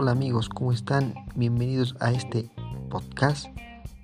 Hola 0.00 0.12
amigos, 0.12 0.48
¿cómo 0.48 0.70
están? 0.70 1.12
Bienvenidos 1.34 1.96
a 1.98 2.12
este 2.12 2.48
podcast. 2.88 3.46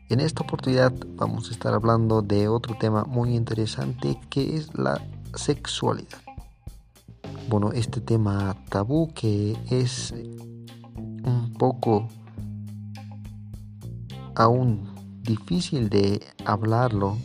En 0.09 0.19
esta 0.19 0.43
oportunidad 0.43 0.93
vamos 1.15 1.49
a 1.49 1.53
estar 1.53 1.73
hablando 1.73 2.21
de 2.21 2.49
otro 2.49 2.77
tema 2.77 3.05
muy 3.05 3.37
interesante 3.37 4.19
que 4.29 4.57
es 4.57 4.77
la 4.77 5.01
sexualidad. 5.37 6.19
Bueno, 7.49 7.71
este 7.71 8.01
tema 8.01 8.57
tabú 8.71 9.13
que 9.15 9.57
es 9.71 10.13
un 10.97 11.55
poco 11.57 12.09
aún 14.35 14.89
difícil 15.23 15.91
de 15.91 16.21
hablarlo 16.45 17.19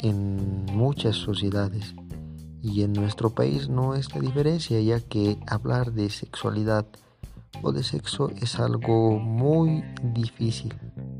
en 0.00 0.64
muchas 0.72 1.14
sociedades 1.14 1.94
y 2.60 2.82
en 2.82 2.92
nuestro 2.92 3.30
país 3.30 3.68
no 3.68 3.94
es 3.94 4.12
la 4.12 4.20
diferencia 4.20 4.80
ya 4.80 4.98
que 4.98 5.38
hablar 5.46 5.92
de 5.92 6.10
sexualidad 6.10 6.86
o 7.62 7.72
de 7.72 7.82
sexo 7.82 8.30
es 8.40 8.58
algo 8.58 9.18
muy 9.18 9.84
difícil 10.02 10.74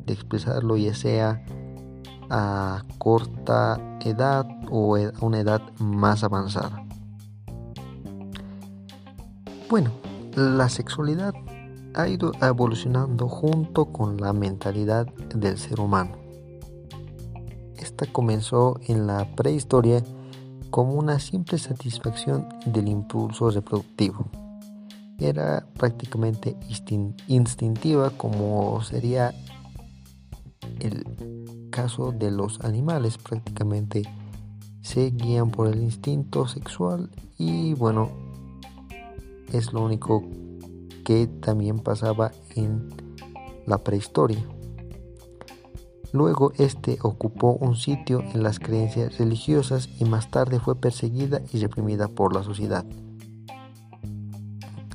de 0.06 0.12
expresarlo 0.12 0.76
ya 0.76 0.94
sea 0.94 1.44
a 2.30 2.84
corta 2.98 3.80
edad 4.00 4.46
o 4.70 4.96
a 4.96 5.12
una 5.20 5.40
edad 5.40 5.62
más 5.78 6.24
avanzada. 6.24 6.84
Bueno, 9.68 9.90
la 10.36 10.68
sexualidad 10.68 11.34
ha 11.94 12.08
ido 12.08 12.32
evolucionando 12.42 13.28
junto 13.28 13.86
con 13.86 14.16
la 14.16 14.32
mentalidad 14.32 15.06
del 15.34 15.58
ser 15.58 15.80
humano. 15.80 16.16
Esta 17.76 18.06
comenzó 18.06 18.78
en 18.86 19.06
la 19.06 19.34
prehistoria 19.36 20.02
como 20.70 20.94
una 20.94 21.20
simple 21.20 21.58
satisfacción 21.58 22.48
del 22.66 22.88
impulso 22.88 23.50
reproductivo. 23.50 24.26
Era 25.18 25.66
prácticamente 25.74 26.56
instintiva 27.28 28.10
como 28.10 28.82
sería 28.82 29.32
el 30.80 31.68
caso 31.70 32.12
de 32.12 32.30
los 32.30 32.60
animales, 32.60 33.18
prácticamente 33.18 34.02
se 34.82 35.10
guían 35.10 35.50
por 35.50 35.68
el 35.68 35.82
instinto 35.82 36.46
sexual 36.46 37.10
y 37.38 37.74
bueno, 37.74 38.10
es 39.52 39.72
lo 39.72 39.84
único 39.84 40.24
que 41.04 41.26
también 41.26 41.78
pasaba 41.78 42.32
en 42.54 42.88
la 43.66 43.78
prehistoria. 43.78 44.44
Luego 46.12 46.52
este 46.58 46.98
ocupó 47.02 47.54
un 47.54 47.74
sitio 47.76 48.20
en 48.20 48.42
las 48.42 48.60
creencias 48.60 49.18
religiosas 49.18 49.88
y 49.98 50.04
más 50.04 50.30
tarde 50.30 50.60
fue 50.60 50.76
perseguida 50.76 51.42
y 51.52 51.58
reprimida 51.58 52.06
por 52.06 52.34
la 52.34 52.44
sociedad. 52.44 52.84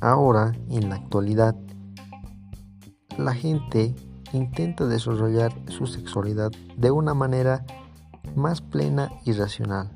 Ahora, 0.00 0.52
en 0.70 0.88
la 0.88 0.96
actualidad, 0.96 1.54
la 3.18 3.34
gente 3.34 3.94
intenta 4.32 4.86
desarrollar 4.86 5.52
su 5.68 5.86
sexualidad 5.86 6.50
de 6.76 6.90
una 6.90 7.12
manera 7.12 7.66
más 8.34 8.62
plena 8.62 9.10
y 9.26 9.32
racional. 9.32 9.90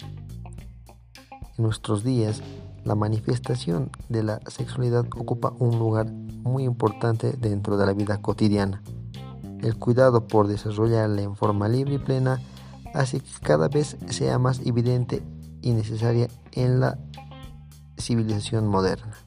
En 1.57 1.65
nuestros 1.65 2.05
días, 2.05 2.43
la 2.85 2.95
manifestación 2.95 3.91
de 4.11 4.23
la 4.23 4.41
sexualidad 4.47 5.07
ocupa 5.17 5.55
un 5.59 5.79
lugar 5.79 6.11
muy 6.11 6.65
importante 6.65 7.33
dentro 7.33 7.79
de 7.79 7.87
la 7.87 7.95
vida 7.95 8.21
cotidiana. 8.21 8.83
El 9.63 9.79
cuidado 9.79 10.27
por 10.27 10.49
desarrollarla 10.49 11.23
en 11.23 11.35
forma 11.35 11.69
libre 11.69 11.95
y 11.95 11.99
plena 11.99 12.41
hace 12.93 13.21
que 13.21 13.41
cada 13.41 13.69
vez 13.69 13.97
sea 14.11 14.39
más 14.39 14.61
evidente 14.67 15.23
y 15.63 15.73
necesaria 15.73 16.29
en 16.53 16.81
la 16.81 16.99
civilización 17.97 18.69
moderna. 18.69 19.24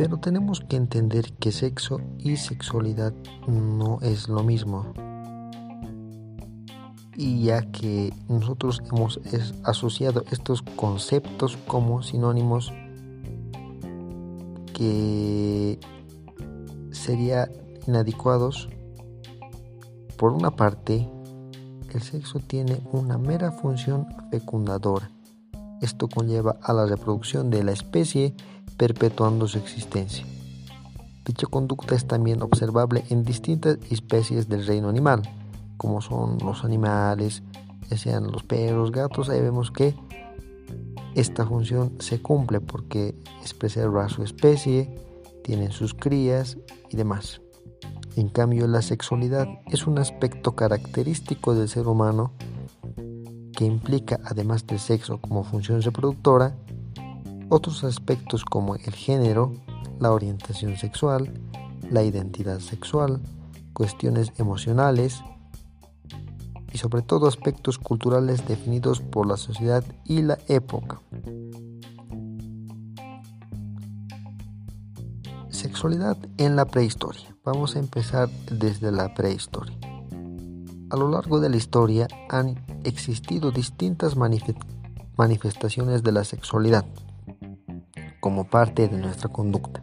Pero 0.00 0.16
tenemos 0.16 0.60
que 0.60 0.76
entender 0.76 1.30
que 1.34 1.52
sexo 1.52 2.00
y 2.16 2.38
sexualidad 2.38 3.12
no 3.46 3.98
es 4.00 4.30
lo 4.30 4.42
mismo 4.42 4.94
y 7.14 7.42
ya 7.42 7.70
que 7.70 8.10
nosotros 8.26 8.80
hemos 8.90 9.20
asociado 9.62 10.24
estos 10.30 10.62
conceptos 10.62 11.58
como 11.66 12.02
sinónimos 12.02 12.72
que 14.72 15.78
serían 16.92 17.50
inadecuados. 17.86 18.70
Por 20.16 20.32
una 20.32 20.50
parte, 20.56 21.10
el 21.92 22.00
sexo 22.00 22.38
tiene 22.38 22.80
una 22.90 23.18
mera 23.18 23.52
función 23.52 24.06
fecundadora. 24.30 25.10
Esto 25.80 26.08
conlleva 26.08 26.56
a 26.62 26.72
la 26.72 26.86
reproducción 26.86 27.50
de 27.50 27.64
la 27.64 27.72
especie 27.72 28.34
perpetuando 28.76 29.48
su 29.48 29.58
existencia. 29.58 30.26
Dicha 31.24 31.46
conducta 31.46 31.94
es 31.94 32.06
también 32.06 32.42
observable 32.42 33.04
en 33.10 33.24
distintas 33.24 33.78
especies 33.90 34.48
del 34.48 34.66
reino 34.66 34.88
animal 34.88 35.22
como 35.80 36.02
son 36.02 36.36
los 36.44 36.62
animales, 36.62 37.42
ya 37.88 37.96
sean 37.96 38.30
los 38.30 38.42
perros, 38.42 38.92
gatos, 38.92 39.30
ahí 39.30 39.40
vemos 39.40 39.70
que 39.70 39.94
esta 41.14 41.46
función 41.46 41.94
se 42.00 42.20
cumple 42.20 42.60
porque 42.60 43.18
es 43.42 43.54
preservar 43.54 44.10
su 44.10 44.22
especie, 44.22 44.94
tienen 45.42 45.72
sus 45.72 45.94
crías 45.94 46.58
y 46.90 46.98
demás. 46.98 47.40
En 48.16 48.28
cambio, 48.28 48.66
la 48.66 48.82
sexualidad 48.82 49.48
es 49.68 49.86
un 49.86 49.98
aspecto 49.98 50.54
característico 50.54 51.54
del 51.54 51.70
ser 51.70 51.88
humano 51.88 52.34
que 53.60 53.66
implica, 53.66 54.18
además 54.24 54.66
del 54.66 54.78
sexo 54.78 55.20
como 55.20 55.44
función 55.44 55.82
reproductora, 55.82 56.56
otros 57.50 57.84
aspectos 57.84 58.42
como 58.42 58.74
el 58.74 58.94
género, 58.94 59.52
la 59.98 60.12
orientación 60.12 60.78
sexual, 60.78 61.30
la 61.90 62.02
identidad 62.02 62.60
sexual, 62.60 63.20
cuestiones 63.74 64.32
emocionales, 64.38 65.22
y 66.72 66.78
sobre 66.78 67.02
todo 67.02 67.26
aspectos 67.26 67.78
culturales 67.78 68.48
definidos 68.48 69.02
por 69.02 69.26
la 69.26 69.36
sociedad 69.36 69.84
y 70.06 70.22
la 70.22 70.38
época. 70.48 71.02
Sexualidad 75.50 76.16
en 76.38 76.56
la 76.56 76.64
prehistoria. 76.64 77.36
Vamos 77.44 77.76
a 77.76 77.80
empezar 77.80 78.30
desde 78.50 78.90
la 78.90 79.12
prehistoria. 79.12 79.89
A 80.90 80.96
lo 80.96 81.08
largo 81.08 81.38
de 81.38 81.48
la 81.48 81.56
historia 81.56 82.08
han 82.28 82.64
existido 82.82 83.52
distintas 83.52 84.16
manifestaciones 84.16 86.02
de 86.02 86.10
la 86.10 86.24
sexualidad 86.24 86.84
como 88.18 88.50
parte 88.50 88.88
de 88.88 88.98
nuestra 88.98 89.28
conducta. 89.28 89.80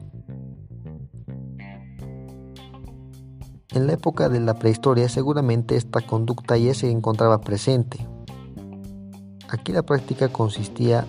En 3.70 3.88
la 3.88 3.94
época 3.94 4.28
de 4.28 4.42
la 4.42 4.60
prehistoria 4.60 5.08
seguramente 5.08 5.78
esta 5.78 6.02
conducta 6.02 6.58
ya 6.58 6.74
se 6.74 6.92
encontraba 6.92 7.40
presente. 7.40 8.06
Aquí 9.48 9.72
la 9.72 9.84
práctica 9.84 10.28
consistía 10.28 11.08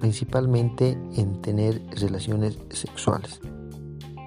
principalmente 0.00 0.98
en 1.16 1.42
tener 1.42 1.82
relaciones 1.90 2.58
sexuales, 2.70 3.40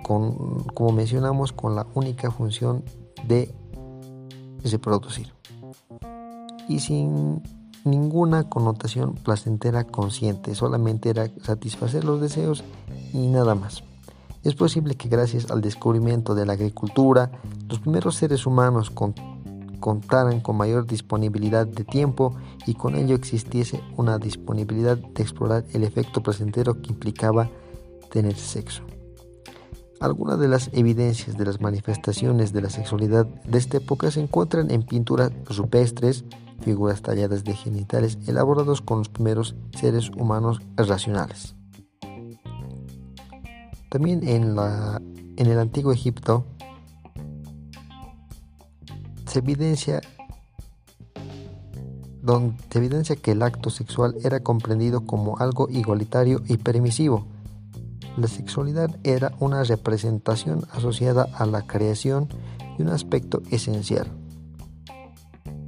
como 0.04 0.92
mencionamos, 0.94 1.54
con 1.54 1.76
la 1.76 1.88
única 1.96 2.30
función 2.30 2.84
de 3.28 3.52
reproducir 4.64 5.34
y 6.68 6.80
sin 6.80 7.42
ninguna 7.84 8.50
connotación 8.50 9.16
placentera 9.16 9.84
consciente, 9.84 10.56
solamente 10.56 11.10
era 11.10 11.30
satisfacer 11.42 12.04
los 12.04 12.22
deseos 12.22 12.64
y 13.12 13.28
nada 13.28 13.56
más. 13.56 13.84
Es 14.44 14.56
posible 14.56 14.96
que 14.96 15.10
gracias 15.10 15.52
al 15.52 15.62
descubrimiento 15.62 16.36
de 16.36 16.46
la 16.46 16.54
agricultura, 16.54 17.32
los 17.70 17.80
primeros 17.80 18.16
seres 18.16 18.46
humanos 18.46 18.92
contaran 19.80 20.42
con 20.42 20.58
mayor 20.58 20.86
disponibilidad 20.86 21.66
de 21.66 21.84
tiempo 21.84 22.36
y 22.66 22.74
con 22.74 22.96
ello 22.96 23.16
existiese 23.16 23.82
una 23.98 24.18
disponibilidad 24.18 24.98
de 24.98 25.24
explorar 25.24 25.66
el 25.74 25.84
efecto 25.84 26.22
placentero 26.22 26.82
que 26.82 26.92
implicaba 26.92 27.50
tener 28.12 28.36
sexo. 28.36 28.84
Algunas 30.04 30.38
de 30.38 30.50
las 30.50 30.70
evidencias 30.74 31.38
de 31.38 31.46
las 31.46 31.62
manifestaciones 31.62 32.52
de 32.52 32.62
la 32.62 32.70
sexualidad 32.70 33.26
de 33.26 33.58
esta 33.58 33.78
época 33.78 34.12
se 34.12 34.20
encuentran 34.20 34.70
en 34.70 34.84
pinturas 34.84 35.32
rupestres, 35.46 36.26
figuras 36.60 37.02
talladas 37.02 37.46
de 37.46 37.54
genitales 37.54 38.18
elaborados 38.28 38.82
con 38.82 38.98
los 38.98 39.08
primeros 39.08 39.56
seres 39.80 40.10
humanos 40.10 40.60
racionales. 40.76 41.56
También 43.88 44.28
en, 44.28 44.58
el 45.38 45.58
antiguo 45.58 45.94
Egipto 45.94 46.44
se 49.26 49.40
evidencia 49.40 50.02
que 53.22 53.32
el 53.32 53.42
acto 53.42 53.70
sexual 53.70 54.18
era 54.22 54.42
comprendido 54.42 55.06
como 55.06 55.38
algo 55.38 55.70
igualitario 55.70 56.42
y 56.46 56.58
permisivo. 56.58 57.26
La 58.16 58.28
sexualidad 58.28 58.96
era 59.04 59.32
una 59.40 59.64
representación 59.64 60.66
asociada 60.72 61.28
a 61.34 61.48
la 61.48 61.66
creación 61.66 62.30
y 62.78 62.84
un 62.84 62.90
aspecto 62.90 63.42
esencial. 63.50 64.08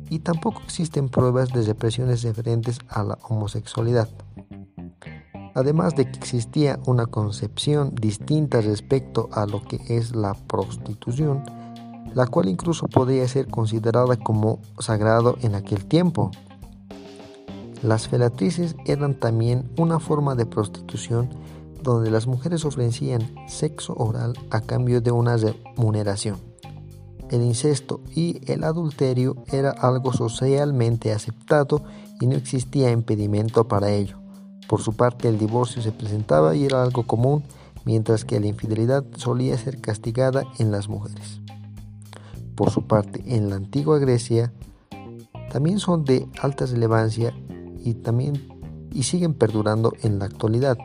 Y 0.09 0.19
tampoco 0.19 0.61
existen 0.63 1.09
pruebas 1.09 1.51
de 1.51 1.63
represiones 1.63 2.21
diferentes 2.21 2.79
a 2.87 3.03
la 3.03 3.17
homosexualidad. 3.27 4.09
además 5.55 5.95
de 5.95 6.03
que 6.03 6.19
existía 6.19 6.79
una 6.85 7.05
concepción 7.05 7.95
distinta 7.95 8.59
respecto 8.59 9.29
a 9.31 9.45
lo 9.45 9.63
que 9.63 9.79
es 9.87 10.13
la 10.13 10.33
prostitución, 10.33 11.43
la 12.13 12.27
cual 12.27 12.49
incluso 12.49 12.87
podría 12.87 13.25
ser 13.29 13.47
considerada 13.47 14.17
como 14.17 14.59
sagrado 14.79 15.37
en 15.41 15.55
aquel 15.55 15.85
tiempo. 15.85 16.29
Las 17.81 18.09
felatrices 18.09 18.75
eran 18.85 19.15
también 19.15 19.71
una 19.77 19.99
forma 19.99 20.35
de 20.35 20.45
prostitución 20.45 21.29
donde 21.93 22.11
las 22.11 22.27
mujeres 22.27 22.65
ofrecían 22.65 23.33
sexo 23.47 23.93
oral 23.93 24.33
a 24.49 24.61
cambio 24.61 25.01
de 25.01 25.11
una 25.11 25.37
remuneración. 25.37 26.37
El 27.29 27.41
incesto 27.41 28.01
y 28.13 28.41
el 28.51 28.63
adulterio 28.63 29.35
era 29.47 29.71
algo 29.71 30.13
socialmente 30.13 31.11
aceptado 31.11 31.83
y 32.19 32.27
no 32.27 32.35
existía 32.35 32.91
impedimento 32.91 33.67
para 33.67 33.91
ello. 33.91 34.17
Por 34.67 34.81
su 34.81 34.93
parte, 34.93 35.27
el 35.29 35.37
divorcio 35.37 35.81
se 35.81 35.91
presentaba 35.91 36.55
y 36.55 36.65
era 36.65 36.83
algo 36.83 37.03
común, 37.03 37.43
mientras 37.85 38.25
que 38.25 38.39
la 38.39 38.47
infidelidad 38.47 39.05
solía 39.15 39.57
ser 39.57 39.79
castigada 39.79 40.43
en 40.59 40.71
las 40.71 40.89
mujeres. 40.89 41.39
Por 42.55 42.71
su 42.71 42.87
parte, 42.87 43.23
en 43.25 43.49
la 43.49 43.57
antigua 43.57 43.99
Grecia 43.99 44.53
también 45.51 45.79
son 45.79 46.03
de 46.03 46.27
alta 46.41 46.65
relevancia 46.65 47.33
y 47.83 47.93
también 47.93 48.55
y 48.91 49.03
siguen 49.03 49.33
perdurando 49.33 49.93
en 50.01 50.19
la 50.19 50.25
actualidad, 50.25 50.77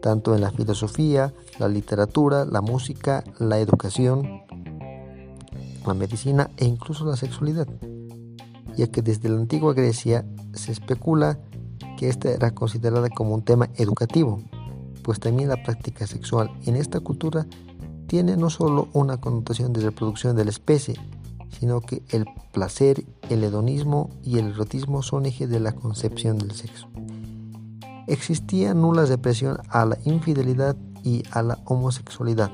tanto 0.00 0.34
en 0.34 0.40
la 0.40 0.50
filosofía, 0.50 1.32
la 1.58 1.68
literatura, 1.68 2.44
la 2.44 2.60
música, 2.60 3.24
la 3.38 3.58
educación, 3.58 4.42
la 5.86 5.94
medicina 5.94 6.50
e 6.56 6.64
incluso 6.64 7.04
la 7.04 7.16
sexualidad, 7.16 7.68
ya 8.76 8.86
que 8.88 9.02
desde 9.02 9.28
la 9.28 9.36
antigua 9.36 9.74
Grecia 9.74 10.24
se 10.54 10.72
especula 10.72 11.38
que 11.96 12.08
esta 12.08 12.30
era 12.30 12.50
considerada 12.52 13.08
como 13.10 13.34
un 13.34 13.42
tema 13.42 13.68
educativo, 13.76 14.42
pues 15.02 15.20
también 15.20 15.48
la 15.48 15.62
práctica 15.62 16.06
sexual 16.06 16.50
en 16.66 16.76
esta 16.76 17.00
cultura 17.00 17.46
tiene 18.06 18.36
no 18.36 18.50
solo 18.50 18.88
una 18.92 19.18
connotación 19.18 19.72
de 19.72 19.80
reproducción 19.80 20.36
de 20.36 20.44
la 20.44 20.50
especie, 20.50 20.94
sino 21.58 21.80
que 21.80 22.02
el 22.10 22.26
placer, 22.52 23.04
el 23.30 23.44
hedonismo 23.44 24.10
y 24.22 24.38
el 24.38 24.48
erotismo 24.48 25.02
son 25.02 25.26
ejes 25.26 25.48
de 25.48 25.60
la 25.60 25.72
concepción 25.72 26.38
del 26.38 26.52
sexo. 26.52 26.88
Existía 28.06 28.72
nula 28.72 29.04
represión 29.04 29.58
a 29.68 29.84
la 29.84 29.98
infidelidad 30.04 30.76
y 31.02 31.24
a 31.32 31.42
la 31.42 31.58
homosexualidad, 31.64 32.52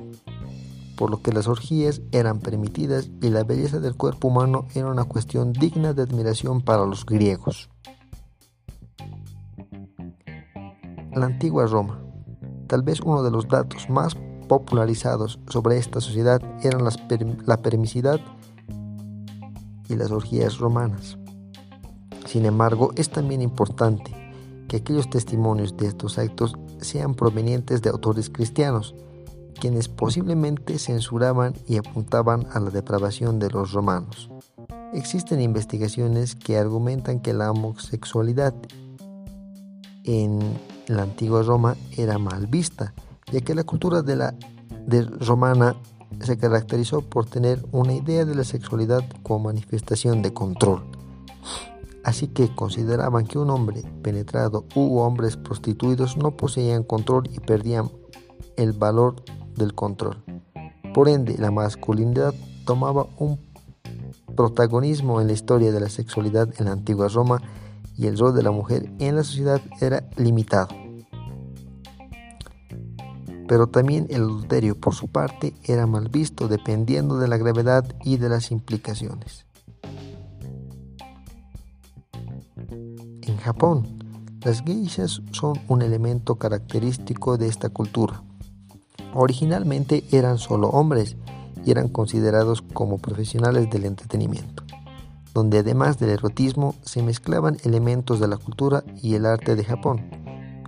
por 0.96 1.10
lo 1.10 1.20
que 1.20 1.30
las 1.30 1.46
orgías 1.46 2.00
eran 2.10 2.38
permitidas 2.38 3.10
y 3.20 3.28
la 3.28 3.44
belleza 3.44 3.78
del 3.78 3.94
cuerpo 3.94 4.28
humano 4.28 4.66
era 4.74 4.86
una 4.86 5.04
cuestión 5.04 5.52
digna 5.52 5.92
de 5.92 6.02
admiración 6.02 6.62
para 6.62 6.86
los 6.86 7.04
griegos. 7.04 7.68
La 11.14 11.26
antigua 11.26 11.66
Roma. 11.66 12.00
Tal 12.66 12.80
vez 12.80 13.00
uno 13.02 13.22
de 13.22 13.30
los 13.30 13.46
datos 13.46 13.90
más 13.90 14.16
popularizados 14.48 15.38
sobre 15.48 15.76
esta 15.76 16.00
sociedad 16.00 16.40
eran 16.62 16.82
la 17.44 17.56
permisidad 17.58 18.20
y 19.90 19.96
las 19.96 20.10
orgías 20.10 20.56
romanas. 20.56 21.18
Sin 22.24 22.46
embargo, 22.46 22.92
es 22.96 23.10
también 23.10 23.42
importante 23.42 24.21
que 24.72 24.78
aquellos 24.78 25.10
testimonios 25.10 25.76
de 25.76 25.86
estos 25.86 26.16
actos 26.16 26.54
sean 26.80 27.14
provenientes 27.14 27.82
de 27.82 27.90
autores 27.90 28.30
cristianos, 28.30 28.94
quienes 29.60 29.86
posiblemente 29.86 30.78
censuraban 30.78 31.52
y 31.68 31.76
apuntaban 31.76 32.46
a 32.54 32.58
la 32.58 32.70
depravación 32.70 33.38
de 33.38 33.50
los 33.50 33.72
romanos. 33.72 34.30
Existen 34.94 35.42
investigaciones 35.42 36.34
que 36.36 36.56
argumentan 36.56 37.20
que 37.20 37.34
la 37.34 37.50
homosexualidad 37.50 38.54
en 40.04 40.38
la 40.86 41.02
antigua 41.02 41.42
Roma 41.42 41.76
era 41.98 42.16
mal 42.16 42.46
vista, 42.46 42.94
ya 43.30 43.42
que 43.42 43.54
la 43.54 43.64
cultura 43.64 44.00
de 44.00 44.16
la 44.16 44.34
romana 45.20 45.76
se 46.22 46.38
caracterizó 46.38 47.02
por 47.02 47.26
tener 47.26 47.62
una 47.72 47.92
idea 47.92 48.24
de 48.24 48.34
la 48.34 48.44
sexualidad 48.44 49.04
como 49.22 49.50
manifestación 49.50 50.22
de 50.22 50.32
control. 50.32 51.01
Así 52.04 52.28
que 52.28 52.54
consideraban 52.54 53.26
que 53.26 53.38
un 53.38 53.50
hombre 53.50 53.82
penetrado 54.02 54.64
u 54.74 54.98
hombres 54.98 55.36
prostituidos 55.36 56.16
no 56.16 56.36
poseían 56.36 56.82
control 56.82 57.28
y 57.32 57.38
perdían 57.38 57.90
el 58.56 58.72
valor 58.72 59.16
del 59.56 59.74
control. 59.74 60.22
Por 60.94 61.08
ende, 61.08 61.36
la 61.38 61.50
masculinidad 61.50 62.34
tomaba 62.64 63.06
un 63.18 63.38
protagonismo 64.36 65.20
en 65.20 65.28
la 65.28 65.32
historia 65.32 65.72
de 65.72 65.80
la 65.80 65.88
sexualidad 65.88 66.48
en 66.58 66.66
la 66.66 66.72
antigua 66.72 67.08
Roma 67.08 67.40
y 67.96 68.06
el 68.06 68.18
rol 68.18 68.34
de 68.34 68.42
la 68.42 68.50
mujer 68.50 68.90
en 68.98 69.16
la 69.16 69.24
sociedad 69.24 69.60
era 69.80 70.08
limitado. 70.16 70.68
Pero 73.48 73.66
también 73.66 74.06
el 74.08 74.22
adulterio, 74.22 74.80
por 74.80 74.94
su 74.94 75.08
parte, 75.08 75.54
era 75.64 75.86
mal 75.86 76.08
visto 76.08 76.48
dependiendo 76.48 77.18
de 77.18 77.28
la 77.28 77.36
gravedad 77.36 77.84
y 78.02 78.16
de 78.16 78.28
las 78.28 78.50
implicaciones. 78.50 79.46
Japón, 83.42 83.86
las 84.42 84.62
geishas 84.62 85.22
son 85.32 85.60
un 85.68 85.82
elemento 85.82 86.36
característico 86.36 87.36
de 87.36 87.48
esta 87.48 87.68
cultura. 87.68 88.22
Originalmente 89.14 90.04
eran 90.10 90.38
solo 90.38 90.68
hombres 90.68 91.16
y 91.64 91.70
eran 91.70 91.88
considerados 91.88 92.62
como 92.62 92.98
profesionales 92.98 93.68
del 93.70 93.84
entretenimiento 93.84 94.62
donde 95.34 95.58
además 95.58 95.98
del 95.98 96.10
erotismo 96.10 96.74
se 96.82 97.02
mezclaban 97.02 97.56
elementos 97.64 98.20
de 98.20 98.28
la 98.28 98.36
cultura 98.36 98.84
y 99.02 99.14
el 99.14 99.26
arte 99.26 99.56
de 99.56 99.64
Japón. 99.64 100.02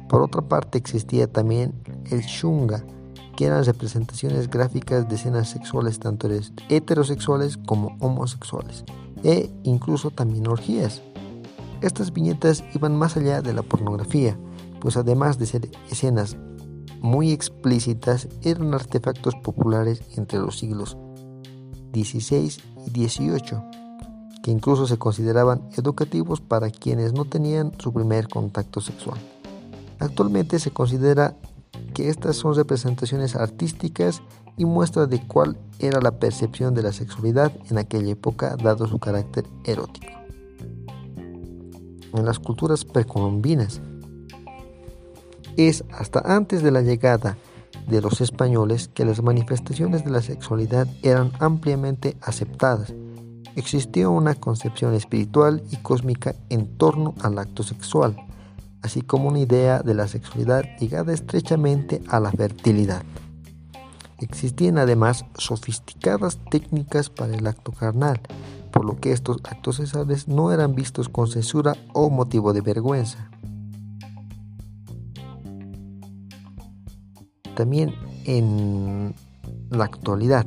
Por 0.08 0.22
otra 0.22 0.42
parte 0.42 0.78
existía 0.78 1.30
también 1.30 1.74
el 2.10 2.20
shunga, 2.22 2.84
que 3.36 3.46
eran 3.46 3.64
representaciones 3.64 4.48
gráficas 4.48 5.08
de 5.08 5.16
escenas 5.16 5.48
sexuales 5.48 5.98
tanto 5.98 6.28
heterosexuales 6.68 7.56
como 7.56 7.96
homosexuales, 8.00 8.84
e 9.22 9.50
incluso 9.64 10.10
también 10.10 10.46
orgías. 10.46 11.02
Estas 11.84 12.14
viñetas 12.14 12.64
iban 12.74 12.96
más 12.96 13.18
allá 13.18 13.42
de 13.42 13.52
la 13.52 13.62
pornografía, 13.62 14.38
pues 14.80 14.96
además 14.96 15.38
de 15.38 15.44
ser 15.44 15.70
escenas 15.90 16.34
muy 17.02 17.30
explícitas, 17.30 18.26
eran 18.40 18.72
artefactos 18.72 19.34
populares 19.34 20.00
entre 20.16 20.38
los 20.38 20.58
siglos 20.58 20.96
XVI 21.92 22.50
y 22.86 23.06
XVIII 23.06 23.84
que 24.42 24.50
incluso 24.50 24.86
se 24.86 24.96
consideraban 24.96 25.68
educativos 25.76 26.40
para 26.40 26.70
quienes 26.70 27.12
no 27.12 27.26
tenían 27.26 27.72
su 27.78 27.92
primer 27.92 28.28
contacto 28.28 28.80
sexual. 28.80 29.18
Actualmente 29.98 30.58
se 30.60 30.70
considera 30.70 31.36
que 31.92 32.08
estas 32.08 32.36
son 32.36 32.54
representaciones 32.54 33.36
artísticas 33.36 34.22
y 34.56 34.64
muestra 34.64 35.04
de 35.06 35.26
cuál 35.26 35.58
era 35.78 36.00
la 36.00 36.18
percepción 36.18 36.72
de 36.74 36.82
la 36.82 36.92
sexualidad 36.92 37.52
en 37.70 37.76
aquella 37.76 38.12
época 38.12 38.56
dado 38.56 38.86
su 38.86 38.98
carácter 38.98 39.44
erótico. 39.64 40.23
En 42.14 42.24
las 42.24 42.38
culturas 42.38 42.84
precolombinas 42.84 43.80
es 45.56 45.84
hasta 45.92 46.20
antes 46.20 46.62
de 46.62 46.70
la 46.70 46.80
llegada 46.80 47.36
de 47.86 48.00
los 48.00 48.20
españoles 48.20 48.88
que 48.88 49.04
las 49.04 49.22
manifestaciones 49.22 50.04
de 50.04 50.10
la 50.10 50.22
sexualidad 50.22 50.88
eran 51.02 51.32
ampliamente 51.38 52.16
aceptadas 52.22 52.94
existió 53.56 54.10
una 54.10 54.34
concepción 54.34 54.94
espiritual 54.94 55.62
y 55.70 55.76
cósmica 55.76 56.34
en 56.48 56.76
torno 56.76 57.14
al 57.22 57.38
acto 57.38 57.62
sexual, 57.62 58.16
así 58.82 59.02
como 59.02 59.28
una 59.28 59.40
idea 59.40 59.80
de 59.80 59.94
la 59.94 60.08
sexualidad 60.08 60.64
ligada 60.80 61.12
estrechamente 61.12 62.02
a 62.08 62.20
la 62.20 62.32
fertilidad. 62.32 63.02
Existían 64.18 64.78
además 64.78 65.24
sofisticadas 65.36 66.38
técnicas 66.50 67.10
para 67.10 67.34
el 67.34 67.46
acto 67.46 67.72
carnal, 67.72 68.20
por 68.74 68.84
lo 68.84 68.96
que 68.96 69.12
estos 69.12 69.36
actos 69.44 69.76
sexuales 69.76 70.26
no 70.26 70.50
eran 70.50 70.74
vistos 70.74 71.08
con 71.08 71.28
censura 71.28 71.76
o 71.92 72.10
motivo 72.10 72.52
de 72.52 72.60
vergüenza. 72.60 73.30
También 77.54 77.94
en 78.24 79.14
la 79.70 79.84
actualidad, 79.84 80.44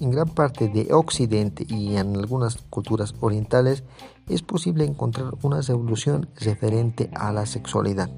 en 0.00 0.10
gran 0.10 0.28
parte 0.30 0.68
de 0.68 0.88
Occidente 0.94 1.66
y 1.68 1.96
en 1.96 2.16
algunas 2.16 2.56
culturas 2.70 3.14
orientales 3.20 3.84
es 4.26 4.40
posible 4.40 4.86
encontrar 4.86 5.34
una 5.42 5.60
evolución 5.60 6.30
referente 6.34 7.10
a 7.14 7.30
la 7.30 7.44
sexualidad. 7.44 8.10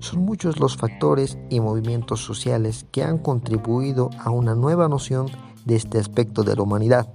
Son 0.00 0.20
muchos 0.20 0.60
los 0.60 0.76
factores 0.76 1.38
y 1.48 1.60
movimientos 1.60 2.22
sociales 2.22 2.84
que 2.92 3.02
han 3.02 3.16
contribuido 3.16 4.10
a 4.18 4.28
una 4.30 4.54
nueva 4.54 4.86
noción 4.86 5.30
de 5.64 5.76
este 5.76 5.98
aspecto 5.98 6.42
de 6.42 6.56
la 6.56 6.62
humanidad. 6.62 7.08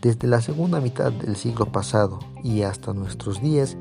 Desde 0.00 0.28
la 0.28 0.40
segunda 0.40 0.80
mitad 0.80 1.12
del 1.12 1.36
siglo 1.36 1.66
pasado 1.66 2.20
y 2.42 2.62
hasta 2.62 2.94
nuestros 2.94 3.42
días, 3.42 3.76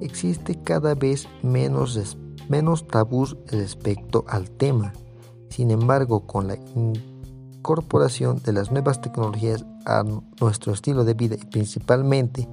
existe 0.00 0.54
cada 0.62 0.94
vez 0.94 1.28
menos, 1.42 2.16
menos 2.48 2.86
tabús 2.86 3.36
respecto 3.46 4.24
al 4.26 4.50
tema. 4.50 4.94
Sin 5.50 5.70
embargo, 5.70 6.26
con 6.26 6.48
la 6.48 6.56
incorporación 7.56 8.40
de 8.42 8.54
las 8.54 8.70
nuevas 8.70 9.02
tecnologías 9.02 9.66
a 9.84 10.02
nuestro 10.40 10.72
estilo 10.72 11.04
de 11.04 11.12
vida 11.12 11.36
y 11.36 11.44
principalmente 11.44 12.48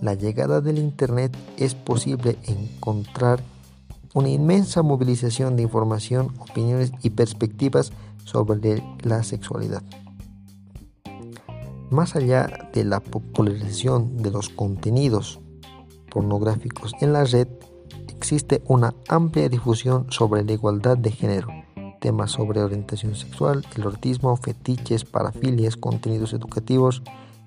la 0.00 0.14
llegada 0.14 0.62
del 0.62 0.78
Internet 0.78 1.36
es 1.58 1.74
posible 1.74 2.38
encontrar 2.44 3.42
una 4.14 4.30
inmensa 4.30 4.82
movilización 4.82 5.56
de 5.56 5.62
información, 5.62 6.32
opiniones 6.38 6.90
y 7.02 7.10
perspectivas 7.10 7.92
sobre 8.24 8.82
la 9.02 9.22
sexualidad. 9.22 9.82
Más 11.90 12.16
allá 12.16 12.68
de 12.72 12.84
la 12.84 13.00
popularización 13.00 14.16
de 14.16 14.32
los 14.32 14.48
contenidos 14.48 15.38
pornográficos 16.10 16.92
en 17.00 17.12
la 17.12 17.24
red, 17.24 17.46
existe 18.08 18.62
una 18.66 18.92
amplia 19.08 19.48
difusión 19.48 20.06
sobre 20.10 20.42
la 20.42 20.52
igualdad 20.52 20.98
de 20.98 21.12
género, 21.12 21.48
temas 22.00 22.32
sobre 22.32 22.60
orientación 22.60 23.14
sexual, 23.14 23.64
el 23.76 24.36
fetiches, 24.42 25.04
parafilias, 25.04 25.76
contenidos 25.76 26.32
educativos, 26.32 27.02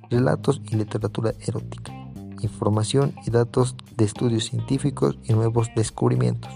relatos 0.10 0.62
y 0.69 0.75
literatura 0.75 1.34
erótica, 1.46 1.91
información 2.41 3.15
y 3.25 3.31
datos 3.31 3.75
de 3.98 4.05
estudios 4.05 4.46
científicos 4.46 5.19
y 5.25 5.34
nuevos 5.34 5.69
descubrimientos. 5.75 6.53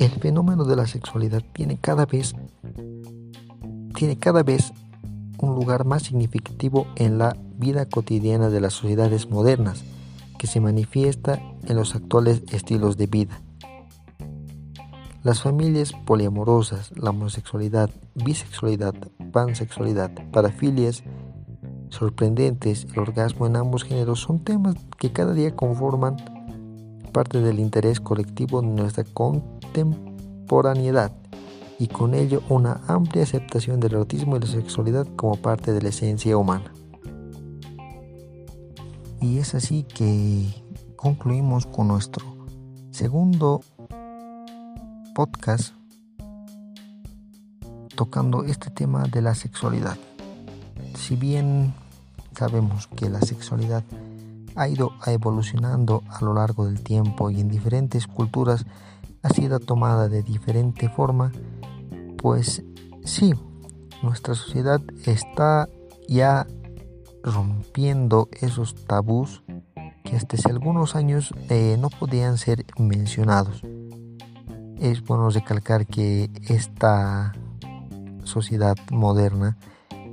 El 0.00 0.12
fenómeno 0.12 0.64
de 0.64 0.76
la 0.76 0.86
sexualidad 0.86 1.42
tiene 1.52 1.76
cada 1.76 2.06
vez 2.06 2.34
tiene 3.94 4.16
cada 4.18 4.42
vez 4.42 4.72
un 5.36 5.54
lugar 5.54 5.84
más 5.84 6.04
significativo 6.04 6.86
en 6.96 7.18
la 7.18 7.36
vida 7.58 7.84
cotidiana 7.84 8.48
de 8.48 8.62
las 8.62 8.72
sociedades 8.72 9.28
modernas, 9.28 9.84
que 10.38 10.46
se 10.46 10.58
manifiesta 10.58 11.38
en 11.66 11.76
los 11.76 11.94
actuales 11.94 12.42
estilos 12.50 12.96
de 12.96 13.08
vida. 13.08 13.42
Las 15.22 15.42
familias 15.42 15.92
poliamorosas, 16.06 16.92
la 16.96 17.10
homosexualidad, 17.10 17.90
bisexualidad, 18.14 18.94
pansexualidad, 19.32 20.12
parafilias 20.32 21.02
sorprendentes, 21.90 22.86
el 22.90 23.00
orgasmo 23.00 23.46
en 23.46 23.56
ambos 23.56 23.84
géneros 23.84 24.20
son 24.20 24.42
temas 24.42 24.76
que 24.98 25.12
cada 25.12 25.34
día 25.34 25.54
conforman 25.54 26.16
parte 27.10 27.40
del 27.40 27.58
interés 27.58 28.00
colectivo 28.00 28.62
de 28.62 28.68
nuestra 28.68 29.04
contemporaneidad 29.04 31.12
y 31.78 31.88
con 31.88 32.14
ello 32.14 32.42
una 32.48 32.80
amplia 32.88 33.22
aceptación 33.22 33.80
del 33.80 33.92
erotismo 33.92 34.36
y 34.36 34.40
la 34.40 34.46
sexualidad 34.46 35.06
como 35.16 35.36
parte 35.36 35.72
de 35.72 35.82
la 35.82 35.88
esencia 35.88 36.36
humana. 36.36 36.72
Y 39.20 39.38
es 39.38 39.54
así 39.54 39.84
que 39.84 40.46
concluimos 40.96 41.66
con 41.66 41.88
nuestro 41.88 42.24
segundo 42.90 43.62
podcast 45.14 45.74
tocando 47.94 48.44
este 48.44 48.70
tema 48.70 49.04
de 49.04 49.22
la 49.22 49.34
sexualidad. 49.34 49.96
Si 50.94 51.16
bien 51.16 51.74
sabemos 52.34 52.86
que 52.86 53.10
la 53.10 53.20
sexualidad 53.20 53.84
ha 54.60 54.68
ido 54.68 54.92
evolucionando 55.06 56.02
a 56.10 56.22
lo 56.22 56.34
largo 56.34 56.66
del 56.66 56.82
tiempo 56.82 57.30
y 57.30 57.40
en 57.40 57.48
diferentes 57.48 58.06
culturas 58.06 58.66
ha 59.22 59.30
sido 59.30 59.58
tomada 59.58 60.10
de 60.10 60.22
diferente 60.22 60.90
forma, 60.90 61.32
pues 62.18 62.62
sí, 63.02 63.32
nuestra 64.02 64.34
sociedad 64.34 64.82
está 65.06 65.66
ya 66.06 66.46
rompiendo 67.22 68.28
esos 68.38 68.74
tabús 68.84 69.42
que 70.04 70.16
hasta 70.16 70.36
hace 70.36 70.50
algunos 70.50 70.94
años 70.94 71.32
eh, 71.48 71.76
no 71.78 71.88
podían 71.88 72.36
ser 72.36 72.66
mencionados. 72.78 73.62
Es 74.78 75.02
bueno 75.02 75.30
recalcar 75.30 75.86
que 75.86 76.30
esta 76.48 77.32
sociedad 78.24 78.76
moderna 78.90 79.56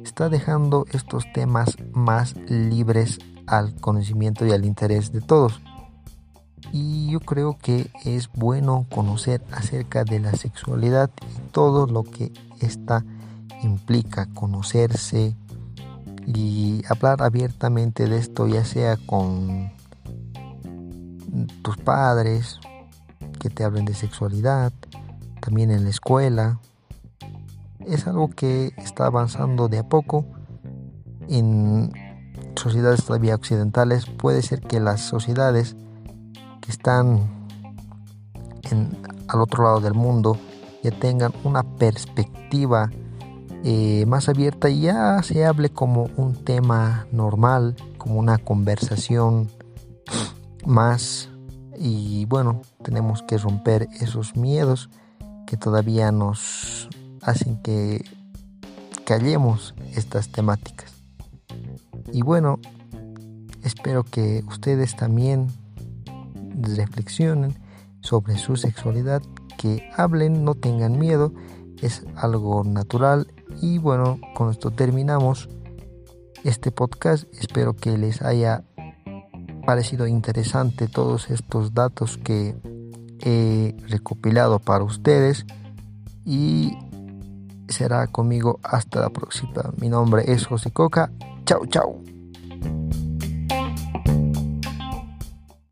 está 0.04 0.30
dejando 0.30 0.86
estos 0.94 1.25
temas 1.34 1.75
más 1.92 2.34
libres 2.48 3.20
al 3.48 3.74
conocimiento 3.75 4.46
y 4.46 4.51
al 4.51 4.66
interés 4.66 5.12
de 5.12 5.22
todos. 5.22 5.62
Y 6.72 7.10
yo 7.10 7.20
creo 7.22 7.58
que 7.58 7.89
es 8.04 8.30
bueno 8.34 8.86
conocer 8.92 9.42
acerca 9.51 10.04
de 10.04 10.20
la 10.20 10.34
sexualidad 10.34 11.10
y 11.22 11.51
todo 11.51 11.88
lo 11.88 12.04
que 12.04 12.32
esta 12.60 13.04
implica, 13.63 14.27
conocerse, 14.34 15.36
y 16.27 16.84
hablar 16.89 17.22
abiertamente 17.22 18.06
de 18.06 18.18
esto, 18.18 18.48
ya 18.48 18.66
sea 18.66 18.98
con 18.98 19.72
tus 21.62 21.77
padres, 21.77 22.60
que 23.39 23.50
te 23.50 23.63
hablen 23.63 23.86
de 23.86 23.94
sexualidad, 23.94 24.74
también 25.39 25.72
en 25.72 25.86
la 25.86 25.89
escuela. 25.89 26.60
Es 27.86 28.08
algo 28.08 28.30
que 28.30 28.74
está 28.75 29.06
avanzando 29.06 29.70
de 29.70 29.77
a 29.77 29.88
poco. 29.88 30.25
En 31.30 31.94
sociedades 32.58 33.04
todavía 33.06 33.36
occidentales 33.36 34.06
puede 34.06 34.42
ser 34.42 34.62
que 34.62 34.80
las 34.80 35.02
sociedades 35.02 35.76
que 36.62 36.72
están 36.72 37.30
al 39.28 39.42
otro 39.42 39.64
lado 39.64 39.80
del 39.80 39.94
mundo 39.94 40.38
ya 40.84 40.92
tengan 40.92 41.34
una 41.44 41.64
perspectiva 41.64 42.92
eh, 43.64 44.06
más 44.06 44.30
abierta 44.30 44.70
y 44.70 44.82
ya 44.82 45.22
se 45.24 45.46
hable 45.46 45.70
como 45.70 46.10
un 46.16 46.36
tema 46.36 47.08
normal, 47.12 47.76
como 47.98 48.20
una 48.20 48.38
conversación 48.38 49.50
más 50.66 51.30
y 51.80 52.26
bueno, 52.26 52.62
tenemos 52.84 53.24
que 53.24 53.38
romper 53.38 53.88
esos 54.00 54.36
miedos 54.36 54.90
que 55.46 55.58
todavía 55.58 56.12
nos 56.12 56.90
hacen 57.22 57.62
que 57.62 58.04
callemos 59.06 59.74
estas 59.96 60.30
temáticas. 60.30 60.97
Y 62.12 62.22
bueno, 62.22 62.60
espero 63.64 64.04
que 64.04 64.44
ustedes 64.48 64.96
también 64.96 65.48
reflexionen 66.62 67.56
sobre 68.02 68.38
su 68.38 68.56
sexualidad, 68.56 69.22
que 69.58 69.90
hablen, 69.96 70.44
no 70.44 70.56
tengan 70.56 70.98
miedo, 70.98 71.34
es 71.82 72.06
algo 72.16 72.64
natural 72.64 73.28
y 73.62 73.78
bueno, 73.78 74.20
con 74.36 74.52
esto 74.52 74.72
terminamos 74.72 75.50
este 76.44 76.72
podcast. 76.72 77.26
Espero 77.40 77.76
que 77.76 77.98
les 77.98 78.22
haya 78.22 78.64
parecido 79.66 80.08
interesante 80.08 80.88
todos 80.88 81.30
estos 81.30 81.74
datos 81.74 82.18
que 82.18 82.56
he 83.20 83.76
recopilado 83.88 84.60
para 84.60 84.84
ustedes. 84.84 85.46
Y 86.26 86.78
será 87.68 88.08
conmigo 88.08 88.60
hasta 88.64 89.02
la 89.02 89.10
próxima. 89.10 89.72
Mi 89.80 89.90
nombre 89.90 90.32
es 90.32 90.46
José 90.46 90.72
Coca. 90.72 91.12
Chao, 91.48 91.63
chao. 91.72 92.04